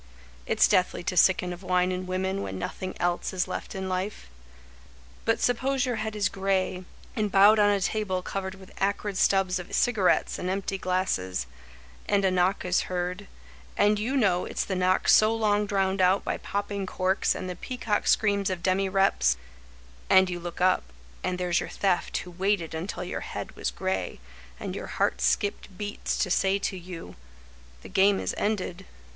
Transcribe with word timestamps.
It's 0.47 0.67
deathly 0.67 1.03
to 1.03 1.15
sicken 1.15 1.53
of 1.53 1.61
wine 1.61 1.91
and 1.91 2.07
women 2.07 2.41
When 2.41 2.57
nothing 2.57 2.99
else 2.99 3.33
is 3.33 3.47
left 3.47 3.75
in 3.75 3.87
life. 3.87 4.31
But 5.25 5.39
suppose 5.39 5.85
your 5.85 5.97
head 5.97 6.15
is 6.15 6.27
gray, 6.27 6.85
and 7.15 7.31
bowed 7.31 7.59
On 7.59 7.69
a 7.69 7.79
table 7.79 8.23
covered 8.23 8.55
with 8.55 8.71
acrid 8.79 9.15
stubs 9.15 9.59
Of 9.59 9.71
cigarettes 9.75 10.39
and 10.39 10.49
empty 10.49 10.79
glasses, 10.79 11.45
And 12.09 12.25
a 12.25 12.31
knock 12.31 12.65
is 12.65 12.89
heard, 12.89 13.27
and 13.77 13.99
you 13.99 14.17
know 14.17 14.45
it's 14.45 14.65
the 14.65 14.73
knock 14.75 15.07
So 15.07 15.35
long 15.35 15.67
drowned 15.67 16.01
out 16.01 16.23
by 16.23 16.37
popping 16.37 16.87
corks 16.87 17.35
And 17.35 17.47
the 17.47 17.55
pea 17.55 17.77
cock 17.77 18.07
screams 18.07 18.49
of 18.49 18.63
demireps— 18.63 19.37
And 20.09 20.31
you 20.31 20.39
look 20.39 20.59
up, 20.59 20.81
and 21.23 21.37
there's 21.37 21.59
your 21.59 21.69
Theft, 21.69 22.17
Who 22.17 22.31
waited 22.31 22.73
until 22.73 23.03
your 23.03 23.19
head 23.21 23.55
was 23.55 23.69
gray, 23.69 24.19
And 24.59 24.73
your 24.75 24.87
heart 24.87 25.21
skipped 25.21 25.77
beats 25.77 26.17
to 26.23 26.31
say 26.31 26.57
to 26.57 26.75
you: 26.75 27.17
The 27.83 27.89
game 27.89 28.19
is 28.19 28.33
ended. 28.35 28.87